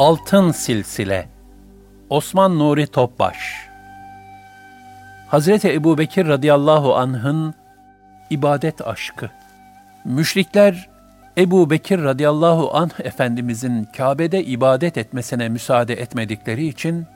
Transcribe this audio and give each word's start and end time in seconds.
Altın 0.00 0.50
Silsile 0.50 1.28
Osman 2.10 2.58
Nuri 2.58 2.86
Topbaş 2.86 3.36
Hazreti 5.28 5.72
Ebu 5.72 5.98
Bekir 5.98 6.28
radıyallahu 6.28 6.96
anh'ın 6.96 7.54
ibadet 8.30 8.86
aşkı. 8.86 9.30
Müşrikler 10.04 10.88
Ebu 11.38 11.70
Bekir 11.70 12.04
radıyallahu 12.04 12.70
anh 12.76 13.00
Efendimizin 13.00 13.88
Kabe'de 13.96 14.44
ibadet 14.44 14.98
etmesine 14.98 15.48
müsaade 15.48 15.94
etmedikleri 15.94 16.66
için 16.66 17.06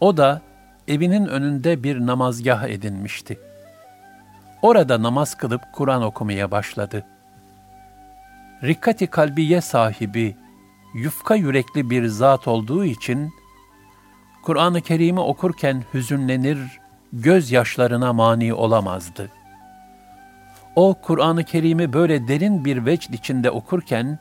o 0.00 0.16
da 0.16 0.40
evinin 0.88 1.26
önünde 1.26 1.82
bir 1.82 2.06
namazgah 2.06 2.64
edinmişti. 2.64 3.38
Orada 4.62 5.02
namaz 5.02 5.34
kılıp 5.34 5.62
Kur'an 5.72 6.02
okumaya 6.02 6.50
başladı. 6.50 7.04
Rikkati 8.62 9.06
kalbiye 9.06 9.60
sahibi 9.60 10.36
yufka 10.96 11.34
yürekli 11.34 11.90
bir 11.90 12.06
zat 12.06 12.48
olduğu 12.48 12.84
için, 12.84 13.32
Kur'an-ı 14.42 14.80
Kerim'i 14.80 15.20
okurken 15.20 15.84
hüzünlenir, 15.94 16.58
gözyaşlarına 17.12 18.12
mani 18.12 18.54
olamazdı. 18.54 19.30
O, 20.76 20.94
Kur'an-ı 21.02 21.44
Kerim'i 21.44 21.92
böyle 21.92 22.28
derin 22.28 22.64
bir 22.64 22.86
vecd 22.86 23.12
içinde 23.12 23.50
okurken, 23.50 24.18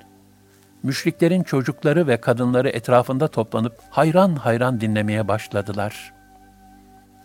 müşriklerin 0.84 1.44
çocukları 1.44 2.08
ve 2.08 2.22
kadınları 2.22 2.70
etrafında 2.70 3.28
toplanıp 3.28 3.80
hayran 3.90 4.36
hayran 4.36 4.82
dinlemeye 4.82 5.28
başladılar. 5.28 6.14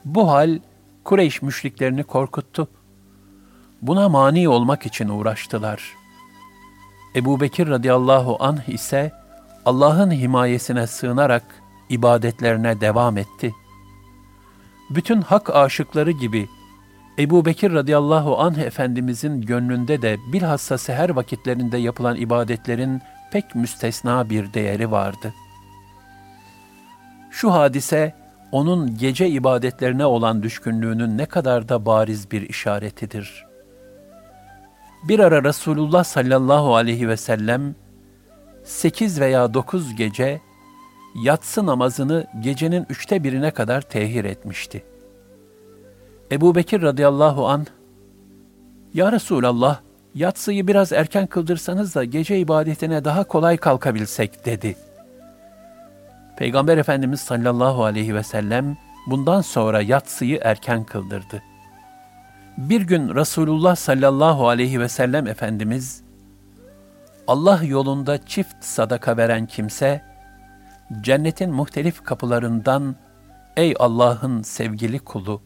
Bu 0.05 0.31
hal, 0.31 0.59
Kureyş 1.05 1.43
müşriklerini 1.43 2.05
korkuttu. 2.05 2.69
Buna 3.83 4.09
mani 4.09 4.49
olmak 4.49 4.87
için 4.87 5.09
uğraştılar. 5.09 5.83
Ebu 7.17 7.41
Bekir 7.41 7.69
radıyallahu 7.69 8.37
anh 8.41 8.69
ise, 8.69 9.20
Allah'ın 9.67 10.11
himayesine 10.11 10.87
sığınarak 10.87 11.43
ibadetlerine 11.89 12.81
devam 12.81 13.19
etti. 13.19 13.55
Bütün 14.91 15.21
hak 15.21 15.57
aşıkları 15.57 16.11
gibi 16.11 16.49
Ebu 17.19 17.45
Bekir 17.45 17.73
radıyallahu 17.73 18.39
anh 18.39 18.59
Efendimizin 18.59 19.43
gönlünde 19.43 20.03
de 20.03 20.17
bilhassa 20.33 20.79
seher 20.79 21.09
vakitlerinde 21.11 21.79
yapılan 21.79 22.17
ibadetlerin 22.17 23.01
pek 23.33 23.55
müstesna 23.55 24.31
bir 24.31 24.55
değeri 24.55 24.91
vardı. 24.91 25.35
Şu 27.31 27.53
hadise, 27.53 28.15
onun 28.53 28.99
gece 28.99 29.29
ibadetlerine 29.29 30.07
olan 30.07 30.43
düşkünlüğünün 30.43 31.19
ne 31.19 31.27
kadar 31.27 31.69
da 31.69 31.87
bariz 31.87 32.31
bir 32.31 32.49
işaretidir. 32.49 33.47
Bir 35.09 35.19
ara 35.19 35.45
Resulullah 35.45 36.05
sallallahu 36.05 36.77
aleyhi 36.77 37.09
ve 37.09 37.17
sellem, 37.17 37.75
sekiz 38.71 39.21
veya 39.21 39.55
dokuz 39.55 39.97
gece 39.97 40.41
yatsı 41.15 41.67
namazını 41.67 42.27
gecenin 42.41 42.87
üçte 42.89 43.25
birine 43.25 43.51
kadar 43.51 43.81
tehir 43.81 44.25
etmişti. 44.25 44.85
Ebu 46.33 46.55
Bekir 46.55 46.83
radıyallahu 46.83 47.49
an 47.49 47.67
Ya 48.95 49.13
Resulallah, 49.13 49.81
yatsıyı 50.15 50.67
biraz 50.67 50.93
erken 50.93 51.27
kıldırsanız 51.27 51.95
da 51.95 52.05
gece 52.05 52.39
ibadetine 52.39 53.05
daha 53.05 53.25
kolay 53.25 53.57
kalkabilsek 53.57 54.47
dedi. 54.47 54.77
Peygamber 56.37 56.79
Efendimiz 56.79 57.21
sallallahu 57.21 57.85
aleyhi 57.85 58.15
ve 58.15 58.23
sellem 58.23 58.77
bundan 59.07 59.41
sonra 59.41 59.81
yatsıyı 59.81 60.41
erken 60.43 60.85
kıldırdı. 60.85 61.43
Bir 62.59 62.81
gün 62.81 63.15
Resulullah 63.15 63.77
sallallahu 63.77 64.49
aleyhi 64.49 64.81
ve 64.81 64.89
sellem 64.89 65.27
Efendimiz 65.27 66.03
Allah 67.31 67.65
yolunda 67.65 68.27
çift 68.27 68.57
sadaka 68.61 69.17
veren 69.17 69.47
kimse, 69.47 70.03
cennetin 71.01 71.51
muhtelif 71.51 72.05
kapılarından, 72.05 72.97
ey 73.57 73.75
Allah'ın 73.79 74.43
sevgili 74.43 74.99
kulu, 74.99 75.43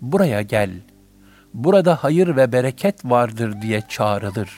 buraya 0.00 0.42
gel, 0.42 0.70
burada 1.54 2.04
hayır 2.04 2.36
ve 2.36 2.52
bereket 2.52 3.04
vardır 3.04 3.62
diye 3.62 3.82
çağrılır. 3.88 4.50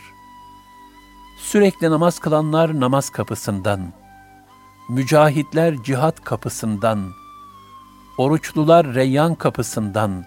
Sürekli 1.41 1.91
namaz 1.91 2.19
kılanlar 2.19 2.81
namaz 2.81 3.11
kapısından, 3.11 3.81
mücahitler 4.91 5.83
cihat 5.83 6.25
kapısından, 6.25 7.11
oruçlular 8.19 8.95
reyyan 8.95 9.35
kapısından, 9.35 10.25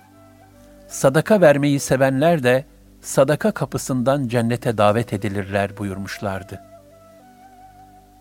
sadaka 0.88 1.41
vermeyi 1.41 1.79
sevenler 1.79 2.44
de, 2.44 2.66
sadaka 3.05 3.51
kapısından 3.51 4.27
cennete 4.27 4.77
davet 4.77 5.13
edilirler 5.13 5.77
buyurmuşlardı. 5.77 6.61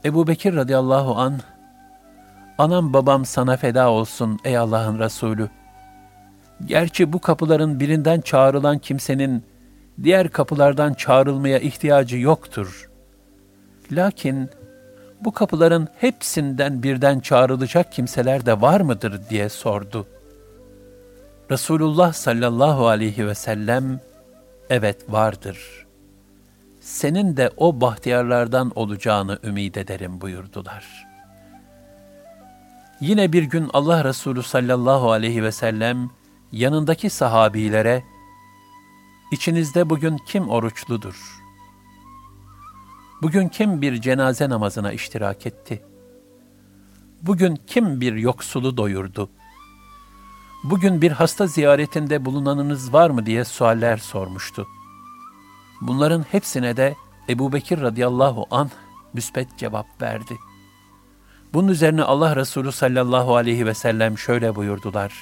Ebu 0.04 0.26
Bekir 0.26 0.56
radıyallahu 0.56 1.14
an, 1.14 1.40
anam 2.58 2.92
babam 2.92 3.24
sana 3.24 3.56
feda 3.56 3.90
olsun 3.90 4.38
ey 4.44 4.58
Allah'ın 4.58 4.98
Resulü. 4.98 5.50
Gerçi 6.64 7.12
bu 7.12 7.20
kapıların 7.20 7.80
birinden 7.80 8.20
çağrılan 8.20 8.78
kimsenin 8.78 9.44
diğer 10.02 10.28
kapılardan 10.28 10.94
çağrılmaya 10.94 11.58
ihtiyacı 11.58 12.18
yoktur. 12.18 12.90
Lakin 13.92 14.50
bu 15.20 15.32
kapıların 15.32 15.88
hepsinden 15.98 16.82
birden 16.82 17.20
çağrılacak 17.20 17.92
kimseler 17.92 18.46
de 18.46 18.60
var 18.60 18.80
mıdır 18.80 19.20
diye 19.30 19.48
sordu. 19.48 20.06
Resulullah 21.50 22.12
sallallahu 22.12 22.86
aleyhi 22.86 23.26
ve 23.26 23.34
sellem, 23.34 24.00
evet 24.70 25.12
vardır. 25.12 25.86
Senin 26.80 27.36
de 27.36 27.50
o 27.56 27.80
bahtiyarlardan 27.80 28.72
olacağını 28.74 29.38
ümid 29.44 29.74
ederim 29.74 30.20
buyurdular. 30.20 31.06
Yine 33.00 33.32
bir 33.32 33.42
gün 33.42 33.70
Allah 33.72 34.04
Resulü 34.04 34.42
sallallahu 34.42 35.10
aleyhi 35.10 35.42
ve 35.42 35.52
sellem 35.52 36.10
yanındaki 36.52 37.10
sahabilere, 37.10 38.04
İçinizde 39.32 39.90
bugün 39.90 40.16
kim 40.26 40.48
oruçludur? 40.48 41.42
Bugün 43.22 43.48
kim 43.48 43.82
bir 43.82 44.00
cenaze 44.00 44.48
namazına 44.48 44.92
iştirak 44.92 45.46
etti? 45.46 45.82
Bugün 47.22 47.56
kim 47.66 48.00
bir 48.00 48.14
yoksulu 48.14 48.76
doyurdu?'' 48.76 49.43
Bugün 50.64 51.02
bir 51.02 51.10
hasta 51.10 51.46
ziyaretinde 51.46 52.24
bulunanınız 52.24 52.92
var 52.92 53.10
mı 53.10 53.26
diye 53.26 53.44
sualler 53.44 53.96
sormuştu. 53.96 54.66
Bunların 55.80 56.22
hepsine 56.22 56.76
de 56.76 56.96
Ebu 57.28 57.52
Bekir 57.52 57.80
radıyallahu 57.80 58.46
anh 58.50 58.70
müspet 59.12 59.58
cevap 59.58 60.02
verdi. 60.02 60.36
Bunun 61.52 61.68
üzerine 61.68 62.02
Allah 62.02 62.36
Resulü 62.36 62.72
sallallahu 62.72 63.36
aleyhi 63.36 63.66
ve 63.66 63.74
sellem 63.74 64.18
şöyle 64.18 64.54
buyurdular. 64.54 65.12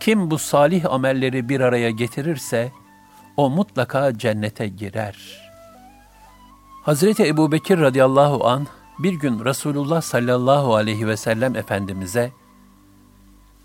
Kim 0.00 0.30
bu 0.30 0.38
salih 0.38 0.92
amelleri 0.92 1.48
bir 1.48 1.60
araya 1.60 1.90
getirirse, 1.90 2.72
o 3.36 3.50
mutlaka 3.50 4.18
cennete 4.18 4.68
girer. 4.68 5.48
Hazreti 6.82 7.26
Ebu 7.26 7.52
Bekir 7.52 7.80
radıyallahu 7.80 8.48
an 8.48 8.66
bir 8.98 9.12
gün 9.12 9.44
Resulullah 9.44 10.02
sallallahu 10.02 10.74
aleyhi 10.74 11.06
ve 11.06 11.16
sellem 11.16 11.56
Efendimiz'e 11.56 12.32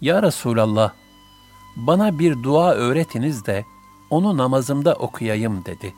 ya 0.04 0.24
Resulallah, 0.24 0.92
bana 1.76 2.20
bir 2.20 2.44
dua 2.44 2.74
öğretiniz 2.74 3.46
de 3.46 3.66
onu 4.10 4.38
namazımda 4.38 4.94
okuyayım 4.94 5.66
dedi. 5.66 5.94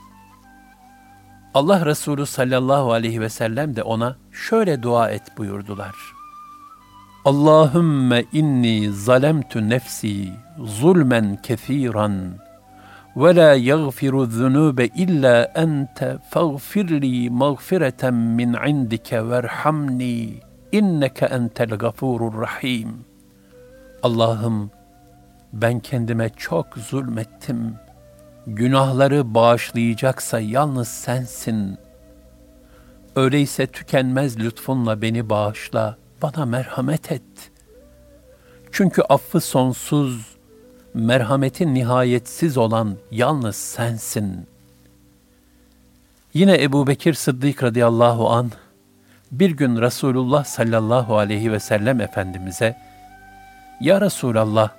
Allah 1.54 1.86
Resulü 1.86 2.26
sallallahu 2.26 2.92
aleyhi 2.92 3.22
ve 3.22 3.30
sellem 3.30 3.76
de 3.76 3.84
ona 3.84 4.18
şöyle 4.32 4.84
dua 4.84 5.10
et 5.10 5.38
buyurdular. 5.38 5.96
Allahümme 7.26 8.26
inni 8.34 8.92
zalemtu 8.92 9.70
nefsi 9.70 10.30
zulmen 10.60 11.42
kethiran 11.42 12.38
ve 13.16 13.36
la 13.36 13.54
yagfiru 13.54 14.26
zunube 14.26 14.88
illa 14.88 15.52
ente 15.56 16.18
fagfirli 16.30 17.30
mağfireten 17.30 18.14
min 18.14 18.56
indike 18.68 19.30
verhamni 19.30 20.34
inneke 20.72 21.26
entel 21.26 21.70
gafurur 21.70 22.42
rahim.'' 22.42 23.15
Allah'ım 24.06 24.72
ben 25.54 25.80
kendime 25.80 26.30
çok 26.38 26.78
zulmettim. 26.78 27.76
Günahları 28.48 29.34
bağışlayacaksa 29.34 30.40
yalnız 30.40 30.88
sensin. 30.88 31.78
Öyleyse 33.16 33.68
tükenmez 33.68 34.40
lütfunla 34.40 35.02
beni 35.02 35.30
bağışla, 35.30 35.98
bana 36.22 36.46
merhamet 36.46 37.12
et. 37.12 37.52
Çünkü 38.72 39.02
affı 39.02 39.42
sonsuz, 39.42 40.38
merhameti 40.94 41.74
nihayetsiz 41.74 42.58
olan 42.58 42.96
yalnız 43.12 43.56
sensin. 43.56 44.48
Yine 46.34 46.64
Ebu 46.64 46.88
Bekir 46.88 47.14
Sıddık 47.14 47.64
radıyallahu 47.64 48.30
an 48.30 48.52
bir 49.32 49.50
gün 49.50 49.82
Resulullah 49.82 50.46
sallallahu 50.46 51.18
aleyhi 51.18 51.52
ve 51.52 51.60
sellem 51.60 52.02
Efendimiz'e 52.02 52.95
Ya 53.80 54.02
Resulallah, 54.02 54.70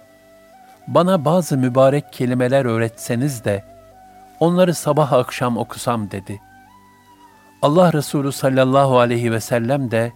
bana 0.89 1.25
bazı 1.25 1.59
mübarek 1.59 2.13
kelimeler 2.13 2.65
öğretseniz 2.65 3.45
de 3.45 3.65
onları 4.41 4.75
sabah 4.75 5.13
akşam 5.13 5.57
okusam 5.57 6.11
dedi. 6.11 6.41
Allah 7.63 7.93
Resulü 7.93 8.33
sallallahu 8.33 8.99
aleyhi 8.99 9.33
ve 9.33 9.41
sellem 9.41 9.91
de 9.91 10.13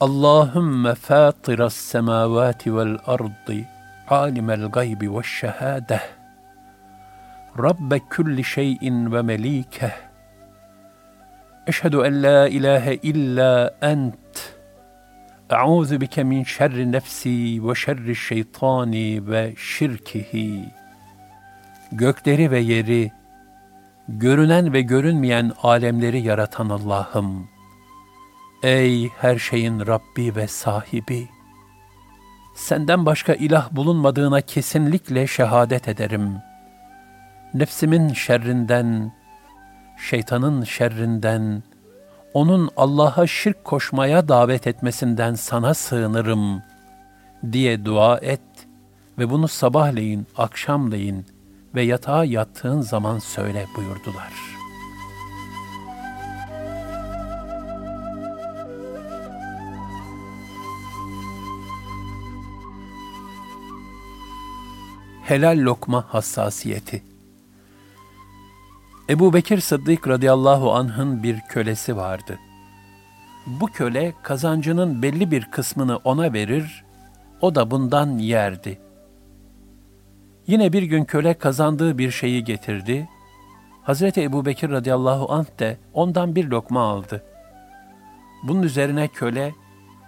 Allahümme 0.00 0.94
fâtiras 0.94 1.74
semâvâti 1.74 2.76
vel 2.76 2.98
ardı 3.06 3.64
alimel 4.08 4.68
gaybi 4.68 5.16
ve 5.16 5.22
şehâdeh 5.22 6.02
Rabbe 7.58 7.98
kulli 7.98 8.44
şeyin 8.44 9.12
ve 9.12 9.22
melikeh 9.22 9.92
Eşhedü 11.66 11.96
en 11.96 12.22
la 12.22 12.48
ilahe 12.48 12.94
illa 12.94 13.74
ent 13.82 14.55
Eûzu 15.50 16.00
bike 16.00 16.24
min 16.24 16.44
şerri 16.44 16.92
nefsi 16.92 17.68
ve 17.68 17.74
şerri 17.74 18.16
şeytani 18.16 19.30
ve 19.30 19.54
şirkihi. 19.56 20.64
Gökleri 21.92 22.50
ve 22.50 22.58
yeri, 22.58 23.12
görünen 24.08 24.72
ve 24.72 24.82
görünmeyen 24.82 25.52
alemleri 25.62 26.20
yaratan 26.20 26.68
Allah'ım. 26.68 27.48
Ey 28.62 29.08
her 29.08 29.38
şeyin 29.38 29.86
Rabbi 29.86 30.36
ve 30.36 30.46
sahibi! 30.46 31.28
Senden 32.54 33.06
başka 33.06 33.34
ilah 33.34 33.70
bulunmadığına 33.72 34.40
kesinlikle 34.40 35.26
şehadet 35.26 35.88
ederim. 35.88 36.32
Nefsimin 37.54 38.08
şerrinden, 38.12 39.12
şeytanın 39.96 40.64
şerrinden, 40.64 41.62
onun 42.36 42.70
Allah'a 42.76 43.26
şirk 43.26 43.64
koşmaya 43.64 44.28
davet 44.28 44.66
etmesinden 44.66 45.34
sana 45.34 45.74
sığınırım 45.74 46.62
diye 47.52 47.84
dua 47.84 48.18
et 48.18 48.40
ve 49.18 49.30
bunu 49.30 49.48
sabahleyin, 49.48 50.26
akşamleyin 50.36 51.26
ve 51.74 51.82
yatağa 51.82 52.24
yattığın 52.24 52.80
zaman 52.80 53.18
söyle 53.18 53.66
buyurdular. 53.76 54.32
Helal 65.22 65.58
lokma 65.58 66.04
hassasiyeti 66.08 67.02
Ebu 69.10 69.32
Bekir 69.32 69.60
Sıddık 69.60 70.08
radıyallahu 70.08 70.72
anh'ın 70.72 71.22
bir 71.22 71.40
kölesi 71.40 71.96
vardı. 71.96 72.38
Bu 73.46 73.66
köle 73.66 74.14
kazancının 74.22 75.02
belli 75.02 75.30
bir 75.30 75.44
kısmını 75.44 75.96
ona 75.96 76.32
verir, 76.32 76.84
o 77.40 77.54
da 77.54 77.70
bundan 77.70 78.18
yerdi. 78.18 78.78
Yine 80.46 80.72
bir 80.72 80.82
gün 80.82 81.04
köle 81.04 81.34
kazandığı 81.34 81.98
bir 81.98 82.10
şeyi 82.10 82.44
getirdi. 82.44 83.08
Hazreti 83.82 84.22
Ebu 84.22 84.46
Bekir 84.46 84.70
radıyallahu 84.70 85.32
anh 85.32 85.58
de 85.58 85.78
ondan 85.94 86.34
bir 86.34 86.46
lokma 86.46 86.80
aldı. 86.80 87.22
Bunun 88.42 88.62
üzerine 88.62 89.08
köle, 89.08 89.54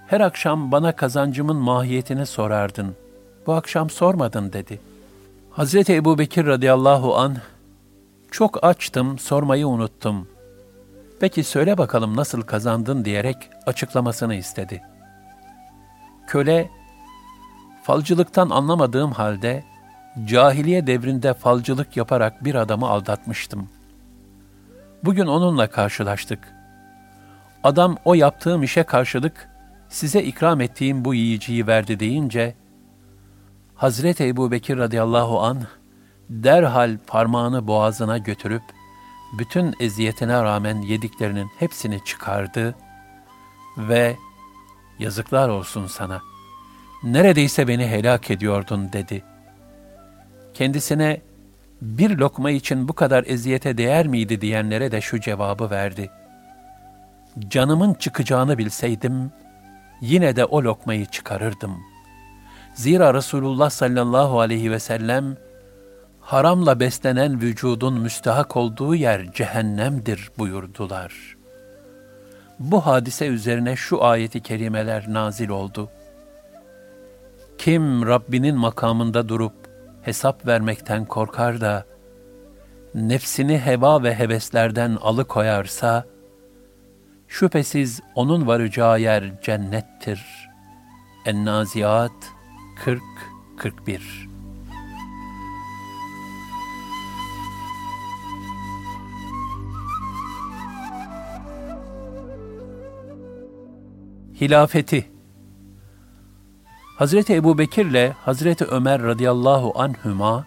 her 0.07 0.21
akşam 0.21 0.73
bana 0.73 0.97
kazancımın 0.97 1.57
mahiyetini 1.57 2.27
sorardın. 2.27 2.97
Bu 3.47 3.53
akşam 3.53 3.91
sormadın 3.91 4.53
dedi. 4.53 4.81
Hazreti 5.51 5.95
Ebu 5.95 6.19
Bekir 6.19 6.47
radıyallahu 6.47 7.17
anh, 7.17 7.37
çok 8.31 8.65
açtım, 8.65 9.19
sormayı 9.19 9.69
unuttum. 9.69 10.29
Peki 11.21 11.45
söyle 11.45 11.79
bakalım 11.79 12.17
nasıl 12.17 12.43
kazandın 12.43 13.05
diyerek 13.05 13.37
açıklamasını 13.67 14.35
istedi. 14.35 14.83
Köle, 16.27 16.71
falcılıktan 17.83 18.51
anlamadığım 18.51 19.13
halde 19.13 19.65
cahiliye 20.25 20.87
devrinde 20.87 21.35
falcılık 21.35 21.97
yaparak 21.97 22.45
bir 22.45 22.55
adamı 22.55 22.89
aldatmıştım. 22.89 23.69
Bugün 25.05 25.27
onunla 25.27 25.71
karşılaştık. 25.71 26.55
Adam 27.65 27.97
o 28.05 28.15
yaptığım 28.15 28.63
işe 28.63 28.83
karşılık 28.83 29.49
size 29.89 30.23
ikram 30.23 30.61
ettiğim 30.61 31.05
bu 31.05 31.15
yiyiciyi 31.15 31.67
verdi 31.67 32.01
deyince, 32.01 32.55
Hazreti 33.75 34.27
Ebu 34.27 34.51
Bekir 34.51 34.79
radıyallahu 34.79 35.41
anh 35.41 35.65
derhal 36.31 36.99
parmağını 37.07 37.67
boğazına 37.67 38.19
götürüp 38.19 38.63
bütün 39.39 39.75
eziyetine 39.81 40.43
rağmen 40.43 40.83
yediklerinin 40.83 41.51
hepsini 41.59 42.05
çıkardı 42.05 42.75
ve 43.79 44.17
yazıklar 44.99 45.49
olsun 45.49 45.87
sana. 45.87 46.21
Neredeyse 47.03 47.69
beni 47.69 47.87
helak 47.87 48.31
ediyordun 48.31 48.93
dedi. 48.93 49.25
Kendisine 50.55 51.21
bir 51.83 52.19
lokma 52.19 52.51
için 52.51 52.89
bu 52.89 52.93
kadar 52.93 53.25
eziyete 53.27 53.79
değer 53.79 54.07
miydi 54.07 54.41
diyenlere 54.41 54.93
de 54.93 55.01
şu 55.01 55.21
cevabı 55.21 55.71
verdi. 55.71 56.11
Canımın 57.49 57.95
çıkacağını 57.95 58.59
bilseydim, 58.59 59.33
yine 60.01 60.37
de 60.37 60.45
o 60.45 60.63
lokmayı 60.63 61.07
çıkarırdım. 61.07 61.77
Zira 62.75 63.15
Resulullah 63.15 63.71
sallallahu 63.71 64.41
aleyhi 64.41 64.71
ve 64.71 64.79
sellem, 64.79 65.37
haramla 66.29 66.81
beslenen 66.81 67.41
vücudun 67.41 68.01
müstahak 68.01 68.57
olduğu 68.57 68.95
yer 68.95 69.33
cehennemdir 69.33 70.31
buyurdular. 70.39 71.37
Bu 72.59 72.87
hadise 72.87 73.27
üzerine 73.27 73.77
şu 73.77 74.05
ayeti 74.05 74.41
kerimeler 74.43 75.05
nazil 75.09 75.49
oldu. 75.49 75.91
Kim 77.59 78.07
Rabbinin 78.07 78.57
makamında 78.57 79.29
durup 79.29 79.55
hesap 80.03 80.47
vermekten 80.47 81.05
korkar 81.05 81.61
da 81.61 81.85
nefsini 82.95 83.59
heva 83.59 84.03
ve 84.03 84.19
heveslerden 84.19 84.99
alıkoyarsa 85.01 86.07
şüphesiz 87.29 88.01
onun 88.15 88.47
varacağı 88.47 89.01
yer 89.01 89.43
cennettir. 89.43 90.49
En-Naziat 91.27 92.13
40 92.85 93.03
Hilafeti 104.41 105.11
Hazreti 106.97 107.35
Ebu 107.35 107.59
Bekir 107.59 107.87
ile 107.87 108.15
Hazreti 108.25 108.65
Ömer 108.65 109.03
radıyallahu 109.03 109.73
anhüma, 109.81 110.47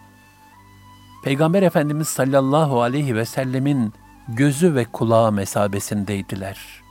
Peygamber 1.24 1.62
Efendimiz 1.62 2.08
sallallahu 2.08 2.82
aleyhi 2.82 3.16
ve 3.16 3.24
sellemin 3.24 3.92
gözü 4.28 4.74
ve 4.74 4.84
kulağı 4.84 5.32
mesabesindeydiler. 5.32 6.82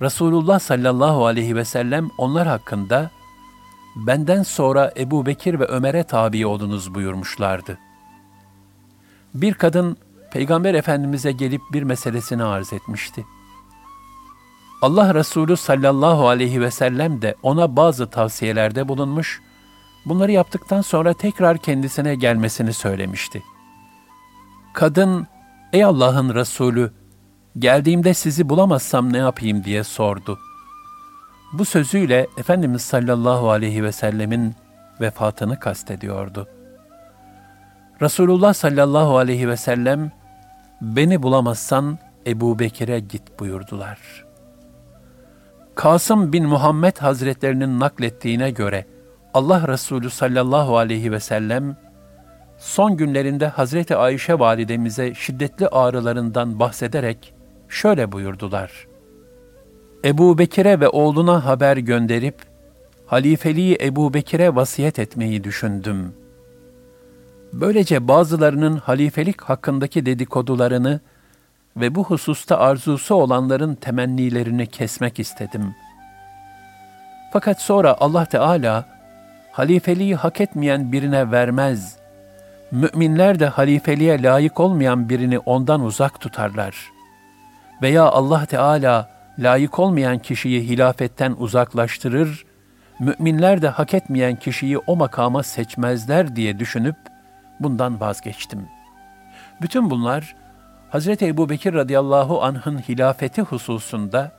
Resulullah 0.00 0.58
sallallahu 0.58 1.26
aleyhi 1.26 1.56
ve 1.56 1.64
sellem 1.64 2.08
onlar 2.18 2.48
hakkında, 2.48 3.10
benden 3.96 4.42
sonra 4.42 4.92
Ebu 4.96 5.26
Bekir 5.26 5.60
ve 5.60 5.64
Ömer'e 5.64 6.04
tabi 6.04 6.46
olunuz 6.46 6.94
buyurmuşlardı. 6.94 7.78
Bir 9.34 9.54
kadın, 9.54 9.96
Peygamber 10.32 10.74
Efendimiz'e 10.74 11.32
gelip 11.32 11.62
bir 11.72 11.82
meselesini 11.82 12.44
arz 12.44 12.72
etmişti. 12.72 13.24
Allah 14.84 15.14
Resulü 15.14 15.56
sallallahu 15.56 16.28
aleyhi 16.28 16.60
ve 16.60 16.70
sellem 16.70 17.22
de 17.22 17.34
ona 17.42 17.76
bazı 17.76 18.10
tavsiyelerde 18.10 18.88
bulunmuş, 18.88 19.40
bunları 20.06 20.32
yaptıktan 20.32 20.80
sonra 20.80 21.14
tekrar 21.14 21.58
kendisine 21.58 22.14
gelmesini 22.14 22.72
söylemişti. 22.72 23.42
Kadın, 24.74 25.26
ey 25.72 25.84
Allah'ın 25.84 26.34
Resulü, 26.34 26.92
geldiğimde 27.58 28.14
sizi 28.14 28.48
bulamazsam 28.48 29.12
ne 29.12 29.18
yapayım 29.18 29.64
diye 29.64 29.84
sordu. 29.84 30.38
Bu 31.52 31.64
sözüyle 31.64 32.26
Efendimiz 32.36 32.82
sallallahu 32.82 33.50
aleyhi 33.50 33.84
ve 33.84 33.92
sellemin 33.92 34.54
vefatını 35.00 35.60
kastediyordu. 35.60 36.48
Resulullah 38.02 38.54
sallallahu 38.54 39.18
aleyhi 39.18 39.48
ve 39.48 39.56
sellem 39.56 40.12
beni 40.80 41.22
bulamazsan 41.22 41.98
Ebu 42.26 42.58
Bekir'e 42.58 43.00
git 43.00 43.40
buyurdular. 43.40 44.23
Kasım 45.74 46.32
bin 46.32 46.46
Muhammed 46.46 46.96
Hazretlerinin 46.96 47.80
naklettiğine 47.80 48.50
göre 48.50 48.86
Allah 49.34 49.68
Resulü 49.68 50.10
sallallahu 50.10 50.76
aleyhi 50.76 51.12
ve 51.12 51.20
sellem 51.20 51.76
son 52.58 52.96
günlerinde 52.96 53.46
Hazreti 53.46 53.96
Ayşe 53.96 54.38
validemize 54.38 55.14
şiddetli 55.14 55.68
ağrılarından 55.68 56.60
bahsederek 56.60 57.34
şöyle 57.68 58.12
buyurdular. 58.12 58.86
Ebu 60.04 60.38
Bekir'e 60.38 60.80
ve 60.80 60.88
oğluna 60.88 61.44
haber 61.44 61.76
gönderip, 61.76 62.36
halifeliği 63.06 63.78
Ebu 63.80 64.14
Bekir'e 64.14 64.54
vasiyet 64.54 64.98
etmeyi 64.98 65.44
düşündüm. 65.44 66.12
Böylece 67.52 68.08
bazılarının 68.08 68.76
halifelik 68.76 69.40
hakkındaki 69.40 70.06
dedikodularını 70.06 71.00
ve 71.76 71.94
bu 71.94 72.04
hususta 72.04 72.58
arzusu 72.58 73.14
olanların 73.14 73.74
temennilerini 73.74 74.66
kesmek 74.66 75.20
istedim. 75.20 75.74
Fakat 77.32 77.60
sonra 77.60 77.96
Allah 78.00 78.24
Teala, 78.24 78.84
halifeliği 79.52 80.14
hak 80.14 80.40
etmeyen 80.40 80.92
birine 80.92 81.30
vermez. 81.30 81.96
Müminler 82.70 83.40
de 83.40 83.46
halifeliğe 83.46 84.22
layık 84.22 84.60
olmayan 84.60 85.08
birini 85.08 85.38
ondan 85.38 85.80
uzak 85.80 86.20
tutarlar. 86.20 86.90
Veya 87.82 88.04
Allah 88.04 88.46
Teala 88.46 89.10
layık 89.38 89.78
olmayan 89.78 90.18
kişiyi 90.18 90.68
hilafetten 90.68 91.34
uzaklaştırır, 91.38 92.44
müminler 93.00 93.62
de 93.62 93.68
hak 93.68 93.94
etmeyen 93.94 94.36
kişiyi 94.36 94.78
o 94.78 94.96
makama 94.96 95.42
seçmezler 95.42 96.36
diye 96.36 96.58
düşünüp 96.58 96.96
bundan 97.60 98.00
vazgeçtim. 98.00 98.68
Bütün 99.62 99.90
bunlar 99.90 100.34
Hz. 100.94 101.08
Ebu 101.08 101.48
Bekir 101.48 101.74
radıyallahu 101.74 102.42
anh'ın 102.42 102.78
hilafeti 102.78 103.42
hususunda 103.42 104.32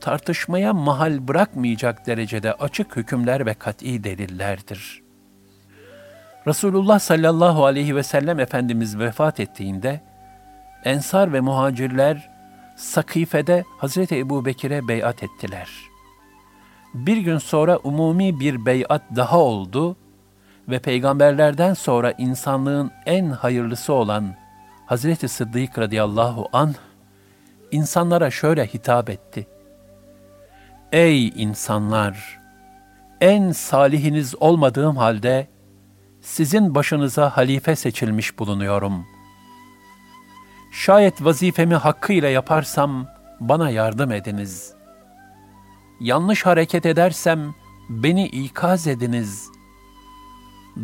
tartışmaya 0.00 0.72
mahal 0.72 1.28
bırakmayacak 1.28 2.06
derecede 2.06 2.52
açık 2.52 2.96
hükümler 2.96 3.46
ve 3.46 3.54
kat'i 3.54 4.04
delillerdir. 4.04 5.02
Resulullah 6.46 6.98
sallallahu 6.98 7.64
aleyhi 7.64 7.96
ve 7.96 8.02
sellem 8.02 8.40
Efendimiz 8.40 8.98
vefat 8.98 9.40
ettiğinde, 9.40 10.00
Ensar 10.84 11.32
ve 11.32 11.40
muhacirler 11.40 12.30
Sakife'de 12.76 13.64
Hazreti 13.78 14.18
Ebu 14.18 14.44
Bekir'e 14.44 14.88
beyat 14.88 15.22
ettiler. 15.22 15.68
Bir 16.94 17.16
gün 17.16 17.38
sonra 17.38 17.76
umumi 17.76 18.40
bir 18.40 18.66
beyat 18.66 19.02
daha 19.16 19.38
oldu 19.38 19.96
ve 20.68 20.78
peygamberlerden 20.78 21.74
sonra 21.74 22.12
insanlığın 22.18 22.90
en 23.06 23.30
hayırlısı 23.30 23.92
olan 23.92 24.41
Hazreti 24.86 25.28
Sıddık 25.28 25.78
radıyallahu 25.78 26.48
an 26.52 26.74
insanlara 27.70 28.30
şöyle 28.30 28.66
hitap 28.66 29.10
etti. 29.10 29.46
Ey 30.92 31.28
insanlar! 31.28 32.40
En 33.20 33.52
salihiniz 33.52 34.34
olmadığım 34.42 34.96
halde 34.96 35.48
sizin 36.20 36.74
başınıza 36.74 37.36
halife 37.36 37.76
seçilmiş 37.76 38.38
bulunuyorum. 38.38 39.06
Şayet 40.72 41.24
vazifemi 41.24 41.74
hakkıyla 41.74 42.28
yaparsam 42.28 43.06
bana 43.40 43.70
yardım 43.70 44.12
ediniz. 44.12 44.74
Yanlış 46.00 46.46
hareket 46.46 46.86
edersem 46.86 47.54
beni 47.88 48.26
ikaz 48.26 48.86
ediniz. 48.86 49.48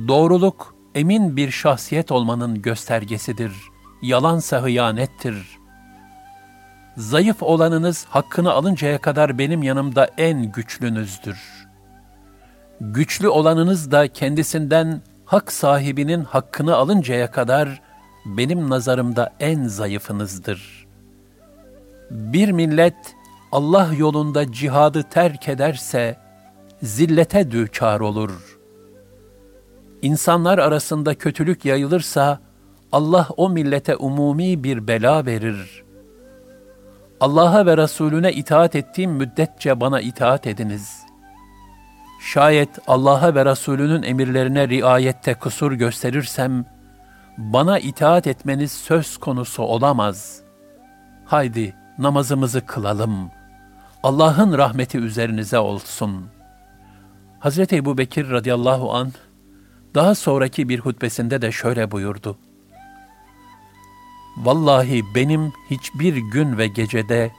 Doğruluk 0.09 0.75
emin 0.95 1.37
bir 1.37 1.51
şahsiyet 1.51 2.13
olmanın 2.13 2.63
göstergesidir. 2.63 3.53
Yalansa 4.03 4.63
hıyanettir. 4.63 5.59
Zayıf 6.97 7.43
olanınız 7.43 8.05
hakkını 8.05 8.53
alıncaya 8.53 8.99
kadar 8.99 9.39
benim 9.39 9.63
yanımda 9.63 10.09
en 10.19 10.53
güçlünüzdür. 10.53 11.39
Güçlü 12.81 13.29
olanınız 13.29 13.91
da 13.91 14.09
kendisinden 14.09 15.01
hak 15.25 15.53
sahibinin 15.53 16.25
hakkını 16.25 16.77
alıncaya 16.77 17.31
kadar 17.31 17.81
benim 18.25 18.71
nazarımda 18.71 19.35
en 19.41 19.65
zayıfınızdır. 19.65 20.87
Bir 22.11 22.53
millet 22.53 23.15
Allah 23.53 23.91
yolunda 23.99 24.53
cihadı 24.53 25.03
terk 25.03 25.49
ederse 25.49 26.17
zillete 26.83 27.51
düçar 27.51 28.01
olur. 28.01 28.59
İnsanlar 30.03 30.59
arasında 30.59 31.15
kötülük 31.15 31.65
yayılırsa 31.65 32.48
Allah 32.93 33.29
o 33.37 33.49
millete 33.49 33.97
umumi 33.97 34.65
bir 34.65 34.87
bela 34.89 35.27
verir. 35.27 35.85
Allah'a 37.21 37.67
ve 37.67 37.77
Resulüne 37.77 38.33
itaat 38.33 38.77
ettiğim 38.77 39.11
müddetçe 39.11 39.81
bana 39.81 40.01
itaat 40.01 40.47
ediniz. 40.47 41.03
Şayet 42.21 42.69
Allah'a 42.87 43.35
ve 43.35 43.45
Resulünün 43.45 44.03
emirlerine 44.03 44.69
riayette 44.69 45.35
kusur 45.35 45.73
gösterirsem, 45.73 46.65
bana 47.39 47.79
itaat 47.79 48.27
etmeniz 48.27 48.73
söz 48.73 49.17
konusu 49.17 49.63
olamaz. 49.63 50.41
Haydi 51.25 51.75
namazımızı 51.99 52.67
kılalım. 52.67 53.31
Allah'ın 54.03 54.59
rahmeti 54.59 54.99
üzerinize 54.99 55.59
olsun. 55.59 56.27
Hazreti 57.41 57.77
Ebu 57.77 57.99
Bekir 57.99 58.31
radıyallahu 58.31 58.95
an 58.95 59.13
daha 59.95 60.15
sonraki 60.15 60.69
bir 60.69 60.79
hutbesinde 60.79 61.43
de 61.43 61.53
şöyle 61.53 61.91
buyurdu. 61.91 62.39
Vallahi 64.43 65.15
benim 65.15 65.53
hiçbir 65.71 66.17
gün 66.17 66.59
ve 66.59 66.67
gecede 66.67 67.31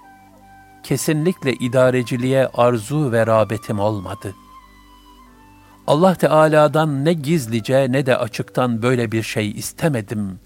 kesinlikle 0.83 1.53
idareciliğe 1.53 2.47
arzu 2.47 3.11
ve 3.11 3.27
rağbetim 3.27 3.79
olmadı.'' 3.79 4.49
Allah 5.89 6.15
Teala'dan 6.15 7.05
ne 7.05 7.13
gizlice 7.13 7.91
ne 7.91 8.05
de 8.05 8.17
açıktan 8.17 8.81
böyle 8.81 9.11
bir 9.11 9.23
şey 9.23 9.51
istemedim. 9.51 10.39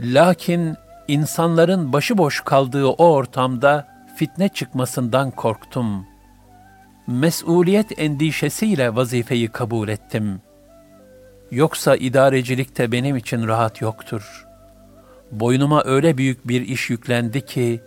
Lakin 0.00 0.76
insanların 1.08 1.92
başıboş 1.92 2.40
kaldığı 2.40 2.86
o 2.86 3.12
ortamda 3.12 3.88
fitne 4.16 4.48
çıkmasından 4.48 5.30
korktum. 5.30 6.06
Mesuliyet 7.06 7.98
endişesiyle 7.98 8.94
vazifeyi 8.94 9.48
kabul 9.48 9.88
ettim. 9.88 10.40
Yoksa 11.50 11.96
idarecilikte 11.96 12.92
benim 12.92 13.16
için 13.16 13.48
rahat 13.48 13.80
yoktur. 13.80 14.47
Boynuma 15.32 15.82
öyle 15.84 16.18
büyük 16.18 16.48
bir 16.48 16.60
iş 16.60 16.90
yüklendi 16.90 17.44
ki, 17.44 17.80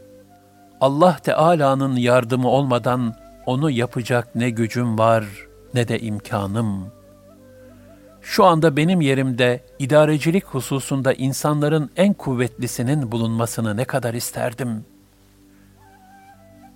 Allah 0.81 1.17
Teala'nın 1.17 1.95
yardımı 1.95 2.47
olmadan 2.47 3.15
onu 3.45 3.71
yapacak 3.71 4.35
ne 4.35 4.49
gücüm 4.49 4.97
var.'' 4.97 5.51
ne 5.73 5.87
de 5.87 5.99
imkanım. 5.99 6.91
Şu 8.21 8.45
anda 8.45 8.77
benim 8.77 9.01
yerimde 9.01 9.65
idarecilik 9.79 10.45
hususunda 10.45 11.13
insanların 11.13 11.89
en 11.95 12.13
kuvvetlisinin 12.13 13.11
bulunmasını 13.11 13.77
ne 13.77 13.85
kadar 13.85 14.13
isterdim. 14.13 14.85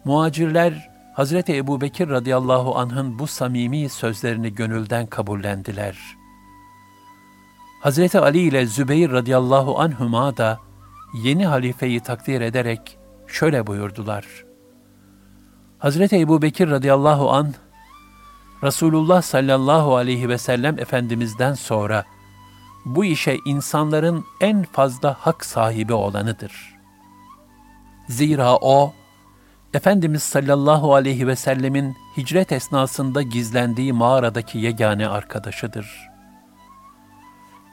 Muacirler 0.05 0.89
Hazreti 1.13 1.57
Ebu 1.57 1.81
Bekir 1.81 2.10
radıyallahu 2.10 2.75
anh'ın 2.77 3.19
bu 3.19 3.27
samimi 3.27 3.89
sözlerini 3.89 4.55
gönülden 4.55 5.05
kabullendiler. 5.05 6.14
Hazreti 7.85 8.19
Ali 8.19 8.39
ile 8.39 8.65
Zübeyir 8.65 9.11
radıyallahu 9.11 9.79
anhüma 9.79 10.37
da 10.37 10.59
yeni 11.13 11.45
halifeyi 11.45 11.99
takdir 11.99 12.41
ederek 12.41 12.97
şöyle 13.27 13.67
buyurdular. 13.67 14.25
Hazreti 15.79 16.19
Ebu 16.19 16.41
Bekir 16.41 16.69
radıyallahu 16.69 17.31
anh 17.31 17.53
Resulullah 18.63 19.21
sallallahu 19.21 19.95
aleyhi 19.95 20.29
ve 20.29 20.37
sellem 20.37 20.79
Efendimiz'den 20.79 21.53
sonra 21.53 22.05
bu 22.85 23.05
işe 23.05 23.37
insanların 23.45 24.25
en 24.41 24.63
fazla 24.63 25.15
hak 25.19 25.45
sahibi 25.45 25.93
olanıdır. 25.93 26.75
Zira 28.07 28.55
o, 28.55 28.93
Efendimiz 29.73 30.23
sallallahu 30.23 30.93
aleyhi 30.93 31.27
ve 31.27 31.35
sellemin 31.35 31.95
hicret 32.17 32.51
esnasında 32.51 33.21
gizlendiği 33.21 33.93
mağaradaki 33.93 34.57
yegane 34.57 35.07
arkadaşıdır. 35.07 36.14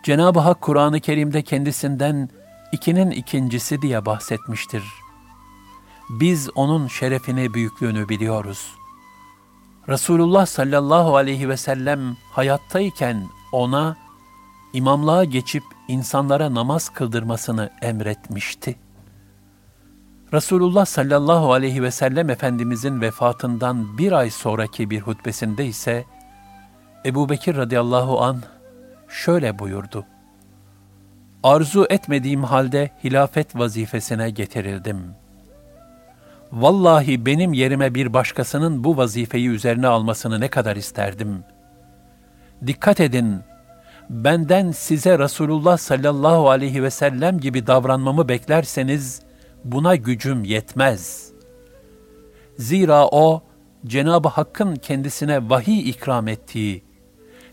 Cenab-ı 0.03 0.41
Hak 0.41 0.61
Kur'an-ı 0.61 1.01
Kerim'de 1.01 1.43
kendisinden 1.43 2.29
ikinin 2.73 3.11
ikincisi 3.11 3.83
diye 3.83 4.07
bahsetmiştir. 4.07 4.85
Biz 6.11 6.51
onun 6.55 6.89
şerefini, 6.89 7.55
büyüklüğünü 7.55 8.09
biliyoruz.'' 8.09 8.83
Resulullah 9.89 10.47
sallallahu 10.47 11.17
aleyhi 11.17 11.49
ve 11.49 11.57
sellem 11.57 12.17
hayattayken 12.33 13.29
ona 13.53 13.97
imamlığa 14.73 15.25
geçip 15.25 15.65
insanlara 15.89 16.55
namaz 16.55 16.89
kıldırmasını 16.89 17.71
emretmişti. 17.83 18.79
Resulullah 20.33 20.85
sallallahu 20.85 21.53
aleyhi 21.53 21.83
ve 21.83 21.91
sellem 21.91 22.31
Efendimizin 22.31 23.01
vefatından 23.01 23.99
bir 23.99 24.13
ay 24.13 24.31
sonraki 24.31 24.91
bir 24.91 25.01
hutbesinde 25.01 25.67
ise 25.67 26.05
Ebu 27.07 27.29
Bekir 27.29 27.57
radıyallahu 27.57 28.23
an 28.23 28.43
şöyle 29.12 29.59
buyurdu. 29.59 30.04
arzu 31.42 31.87
etmediğim 31.90 32.45
halde 32.45 32.90
hilafet 33.04 33.57
vazifesine 33.57 34.31
getirildim. 34.31 35.14
Vallahi 36.52 37.26
benim 37.26 37.52
yerime 37.52 37.95
bir 37.95 38.12
başkasının 38.12 38.85
bu 38.85 38.97
vazifeyi 38.97 39.49
üzerine 39.49 39.87
almasını 39.87 40.40
ne 40.40 40.49
kadar 40.49 40.76
isterdim. 40.76 41.45
Dikkat 42.66 43.00
edin, 43.00 43.40
benden 44.11 44.71
size 44.71 45.19
Resulullah 45.19 45.76
sallallahu 45.76 46.50
aleyhi 46.50 46.83
ve 46.83 46.90
sellem 46.90 47.40
gibi 47.40 47.66
davranmamı 47.66 48.28
beklerseniz 48.28 49.23
buna 49.64 49.97
gücüm 49.97 50.45
yetmez. 50.45 51.33
Zira 52.59 53.07
o 53.07 53.42
Cenab-ı 53.87 54.28
Hakk'ın 54.28 54.76
kendisine 54.76 55.50
vahiy 55.50 55.90
ikram 55.90 56.28
ettiği 56.28 56.92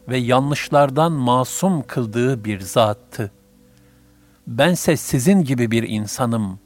ve 0.09 0.17
yanlışlardan 0.17 1.11
masum 1.11 1.83
kıldığı 1.87 2.45
bir 2.45 2.59
zattı. 2.59 3.31
Bense 4.47 4.97
sizin 4.97 5.43
gibi 5.43 5.71
bir 5.71 5.83
insanım. 5.83 6.59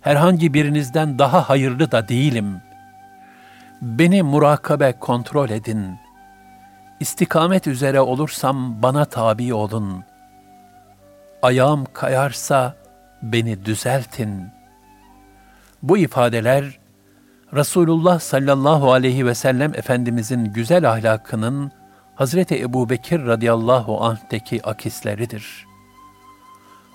Herhangi 0.00 0.54
birinizden 0.54 1.18
daha 1.18 1.48
hayırlı 1.48 1.90
da 1.90 2.08
değilim. 2.08 2.60
Beni 3.82 4.22
murakabe 4.22 4.92
kontrol 5.00 5.50
edin. 5.50 5.96
İstikamet 7.00 7.66
üzere 7.66 8.00
olursam 8.00 8.82
bana 8.82 9.04
tabi 9.04 9.54
olun. 9.54 10.04
Ayağım 11.42 11.84
kayarsa 11.92 12.76
beni 13.22 13.64
düzeltin. 13.64 14.46
Bu 15.82 15.98
ifadeler 15.98 16.78
Resulullah 17.54 18.20
sallallahu 18.20 18.92
aleyhi 18.92 19.26
ve 19.26 19.34
sellem 19.34 19.74
Efendimizin 19.74 20.44
güzel 20.44 20.90
ahlakının 20.90 21.72
Hazreti 22.14 22.60
Ebu 22.60 22.90
Bekir 22.90 23.26
radıyallahu 23.26 24.04
anh'teki 24.04 24.62
akisleridir. 24.66 25.66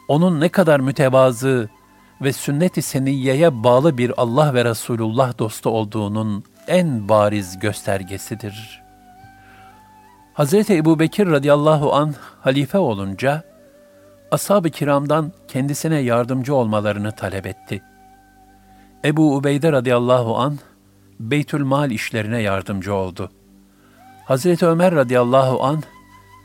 Onun 0.07 0.39
ne 0.39 0.49
kadar 0.49 0.79
mütevazı 0.79 1.69
ve 2.21 2.33
sünnet-i 2.33 2.81
seniyyeye 2.81 3.63
bağlı 3.63 3.97
bir 3.97 4.13
Allah 4.17 4.53
ve 4.53 4.65
Resulullah 4.65 5.37
dostu 5.39 5.69
olduğunun 5.69 6.43
en 6.67 7.09
bariz 7.09 7.59
göstergesidir. 7.59 8.83
Hazreti 10.33 10.75
Ebu 10.75 10.99
Bekir 10.99 11.27
radıyallahu 11.27 11.93
anh 11.93 12.13
halife 12.41 12.77
olunca, 12.77 13.43
ashab-ı 14.31 14.69
kiramdan 14.69 15.31
kendisine 15.47 15.97
yardımcı 15.99 16.55
olmalarını 16.55 17.11
talep 17.11 17.47
etti. 17.47 17.83
Ebu 19.05 19.35
Ubeyde 19.35 19.71
radıyallahu 19.71 20.37
an 20.37 20.57
Beytül 21.19 21.63
Mal 21.63 21.91
işlerine 21.91 22.41
yardımcı 22.41 22.93
oldu. 22.93 23.31
Hazreti 24.27 24.65
Ömer 24.65 24.95
radıyallahu 24.95 25.63
an 25.63 25.83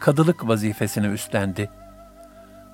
kadılık 0.00 0.48
vazifesini 0.48 1.06
üstlendi. 1.06 1.70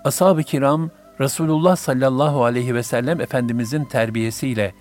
Ashab-ı 0.04 0.42
kiram 0.42 0.90
Resulullah 1.20 1.76
sallallahu 1.76 2.44
aleyhi 2.44 2.74
ve 2.74 2.82
sellem 2.82 3.20
Efendimizin 3.20 3.84
terbiyesiyle 3.84 4.74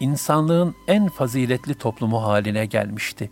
insanlığın 0.00 0.74
en 0.88 1.08
faziletli 1.08 1.74
toplumu 1.74 2.22
haline 2.22 2.66
gelmişti. 2.66 3.30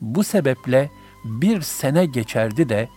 Bu 0.00 0.24
sebeple 0.24 0.90
bir 1.24 1.60
sene 1.60 2.06
geçerdi 2.06 2.68
de 2.68 2.88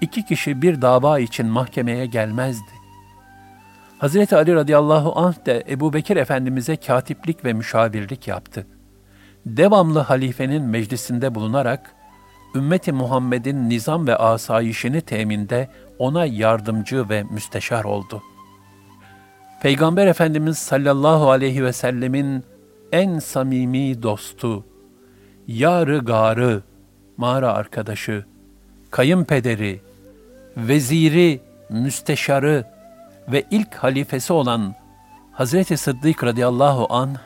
iki 0.00 0.24
kişi 0.24 0.62
bir 0.62 0.82
dava 0.82 1.18
için 1.18 1.46
mahkemeye 1.46 2.06
gelmezdi. 2.06 2.70
Hazreti 3.98 4.36
Ali 4.36 4.54
radıyallahu 4.54 5.18
anh 5.18 5.46
de 5.46 5.64
Ebu 5.68 5.92
Bekir 5.92 6.16
Efendimiz'e 6.16 6.76
katiplik 6.76 7.44
ve 7.44 7.52
müşavirlik 7.52 8.28
yaptı. 8.28 8.66
Devamlı 9.46 9.98
halifenin 9.98 10.62
meclisinde 10.62 11.34
bulunarak, 11.34 11.95
ümmeti 12.56 12.92
Muhammed'in 12.92 13.70
nizam 13.70 14.06
ve 14.06 14.16
asayişini 14.16 15.00
teminde 15.00 15.68
ona 15.98 16.26
yardımcı 16.26 17.08
ve 17.08 17.22
müsteşar 17.22 17.84
oldu. 17.84 18.22
Peygamber 19.62 20.06
Efendimiz 20.06 20.58
sallallahu 20.58 21.30
aleyhi 21.30 21.64
ve 21.64 21.72
sellemin 21.72 22.44
en 22.92 23.18
samimi 23.18 24.02
dostu, 24.02 24.64
yarı 25.48 25.98
garı, 25.98 26.62
mağara 27.16 27.52
arkadaşı, 27.52 28.24
kayınpederi, 28.90 29.80
veziri, 30.56 31.40
müsteşarı 31.70 32.64
ve 33.28 33.44
ilk 33.50 33.74
halifesi 33.74 34.32
olan 34.32 34.74
Hazreti 35.32 35.76
Sıddık 35.76 36.24
radıyallahu 36.24 36.94
an 36.94 37.16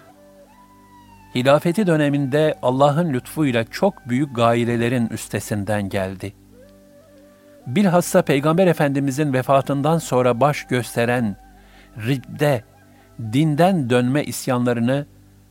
hilafeti 1.34 1.86
döneminde 1.86 2.58
Allah'ın 2.62 3.12
lütfuyla 3.12 3.64
çok 3.64 4.08
büyük 4.08 4.36
gailelerin 4.36 5.06
üstesinden 5.06 5.88
geldi. 5.88 6.32
Bilhassa 7.66 8.22
Peygamber 8.22 8.66
Efendimizin 8.66 9.32
vefatından 9.32 9.98
sonra 9.98 10.40
baş 10.40 10.64
gösteren 10.64 11.36
ridde, 12.06 12.64
dinden 13.32 13.90
dönme 13.90 14.24
isyanlarını 14.24 15.06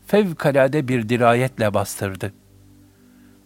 fevkalade 0.08 0.88
bir 0.88 1.10
dirayetle 1.10 1.74
bastırdı. 1.74 2.34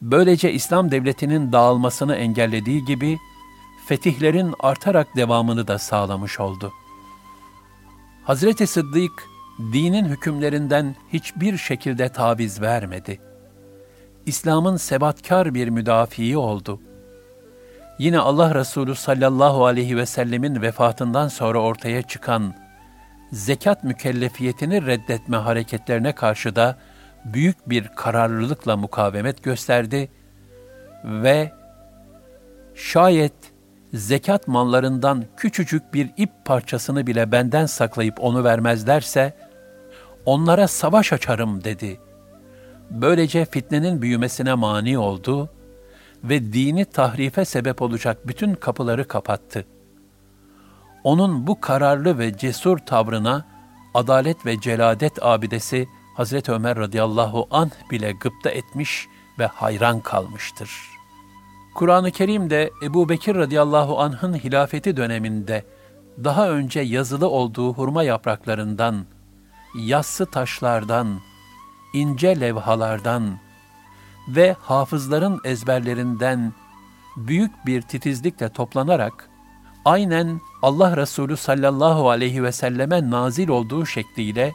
Böylece 0.02 0.54
İslam 0.54 0.92
devletinin 0.92 1.52
dağılmasını 1.52 2.16
engellediği 2.16 2.86
gibi 2.86 3.18
fetihlerin 3.88 4.54
artarak 4.60 5.16
devamını 5.16 5.68
da 5.68 5.80
sağlamış 5.80 6.40
oldu. 6.40 6.72
Hazreti 8.24 8.68
Sıddık 8.68 9.33
dinin 9.60 10.06
hükümlerinden 10.06 10.96
hiçbir 11.14 11.58
şekilde 11.58 12.10
taviz 12.10 12.62
vermedi. 12.62 13.20
İslam'ın 14.26 14.78
sebatkar 14.78 15.54
bir 15.54 15.68
müdafii 15.68 16.38
oldu. 16.38 16.80
Yine 18.00 18.20
Allah 18.20 18.56
Resulü 18.56 18.96
sallallahu 18.96 19.66
aleyhi 19.66 19.98
ve 19.98 20.06
sellemin 20.06 20.62
vefatından 20.62 21.28
sonra 21.28 21.60
ortaya 21.60 22.02
çıkan 22.02 22.54
zekat 23.32 23.84
mükellefiyetini 23.84 24.86
reddetme 24.86 25.38
hareketlerine 25.38 26.12
karşı 26.12 26.56
da 26.56 26.78
büyük 27.26 27.70
bir 27.70 27.88
kararlılıkla 27.88 28.78
mukavemet 28.78 29.44
gösterdi 29.44 30.10
ve 31.04 31.52
şayet 32.76 33.34
zekat 33.94 34.48
mallarından 34.48 35.26
küçücük 35.38 35.94
bir 35.94 36.10
ip 36.18 36.30
parçasını 36.46 37.08
bile 37.08 37.32
benden 37.32 37.66
saklayıp 37.66 38.24
onu 38.24 38.44
vermezlerse, 38.44 39.34
onlara 40.26 40.68
savaş 40.68 41.14
açarım 41.14 41.64
dedi. 41.64 42.00
Böylece 42.90 43.46
fitnenin 43.46 44.02
büyümesine 44.02 44.54
mani 44.54 44.98
oldu 44.98 45.50
ve 46.24 46.54
dini 46.54 46.86
tahrife 46.86 47.46
sebep 47.46 47.82
olacak 47.82 48.28
bütün 48.28 48.56
kapıları 48.56 49.08
kapattı. 49.08 49.66
Onun 51.04 51.48
bu 51.48 51.62
kararlı 51.62 52.20
ve 52.20 52.38
cesur 52.38 52.78
tavrına 52.78 53.46
adalet 53.94 54.46
ve 54.46 54.62
celadet 54.62 55.24
abidesi 55.24 55.88
Hazreti 56.16 56.52
Ömer 56.52 56.78
radıyallahu 56.78 57.48
anh 57.52 57.92
bile 57.92 58.12
gıpta 58.12 58.50
etmiş 58.50 59.08
ve 59.40 59.46
hayran 59.46 60.00
kalmıştır.'' 60.00 60.94
Kur'an-ı 61.74 62.12
Kerim'de 62.12 62.72
Ebu 62.84 63.10
Bekir 63.10 63.36
radıyallahu 63.36 64.00
anh'ın 64.00 64.34
hilafeti 64.34 64.98
döneminde 64.98 65.64
daha 66.24 66.50
önce 66.50 66.80
yazılı 66.80 67.30
olduğu 67.30 67.74
hurma 67.74 68.04
yapraklarından, 68.04 69.06
yassı 69.76 70.26
taşlardan, 70.26 71.20
ince 71.94 72.40
levhalardan 72.40 73.38
ve 74.28 74.56
hafızların 74.62 75.40
ezberlerinden 75.44 76.54
büyük 77.18 77.66
bir 77.66 77.82
titizlikle 77.82 78.50
toplanarak 78.50 79.30
aynen 79.86 80.42
Allah 80.62 80.98
Resulü 80.98 81.38
sallallahu 81.38 82.10
aleyhi 82.10 82.44
ve 82.44 82.52
selleme 82.52 83.10
nazil 83.10 83.50
olduğu 83.50 83.86
şekliyle 83.86 84.54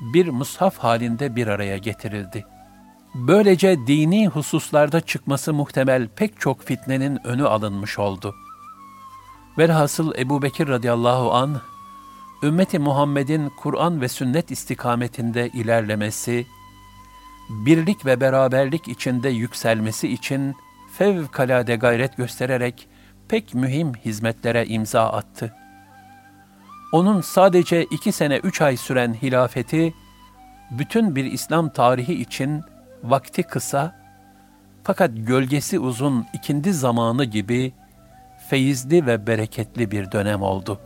bir 0.00 0.28
mushaf 0.28 0.78
halinde 0.78 1.36
bir 1.36 1.46
araya 1.46 1.76
getirildi.'' 1.76 2.56
Böylece 3.18 3.86
dini 3.86 4.28
hususlarda 4.28 5.00
çıkması 5.00 5.54
muhtemel 5.54 6.08
pek 6.16 6.40
çok 6.40 6.62
fitnenin 6.62 7.26
önü 7.26 7.46
alınmış 7.46 7.98
oldu. 7.98 8.34
Velhasıl 9.58 10.14
Ebu 10.18 10.42
Bekir 10.42 10.68
radıyallahu 10.68 11.34
an 11.34 11.60
ümmeti 12.42 12.78
Muhammed'in 12.78 13.48
Kur'an 13.56 14.00
ve 14.00 14.08
sünnet 14.08 14.50
istikametinde 14.50 15.48
ilerlemesi, 15.48 16.46
birlik 17.50 18.06
ve 18.06 18.20
beraberlik 18.20 18.88
içinde 18.88 19.28
yükselmesi 19.28 20.08
için 20.08 20.54
fevkalade 20.98 21.76
gayret 21.76 22.16
göstererek 22.16 22.88
pek 23.28 23.54
mühim 23.54 23.94
hizmetlere 23.94 24.66
imza 24.66 25.12
attı. 25.12 25.54
Onun 26.92 27.20
sadece 27.20 27.84
iki 27.84 28.12
sene 28.12 28.36
üç 28.36 28.62
ay 28.62 28.76
süren 28.76 29.14
hilafeti, 29.14 29.94
bütün 30.70 31.16
bir 31.16 31.24
İslam 31.24 31.68
tarihi 31.68 32.14
için 32.14 32.62
vakti 33.04 33.42
kısa 33.42 33.96
fakat 34.84 35.10
gölgesi 35.14 35.78
uzun 35.78 36.26
ikindi 36.32 36.72
zamanı 36.72 37.24
gibi 37.24 37.72
feyizli 38.48 39.06
ve 39.06 39.26
bereketli 39.26 39.90
bir 39.90 40.12
dönem 40.12 40.42
oldu.'' 40.42 40.85